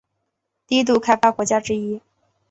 [0.65, 2.01] 低度开发国家之一。